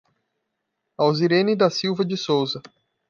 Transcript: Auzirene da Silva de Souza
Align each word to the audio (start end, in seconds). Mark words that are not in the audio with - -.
Auzirene 0.97 1.55
da 1.57 1.69
Silva 1.69 2.03
de 2.03 2.17
Souza 2.17 2.59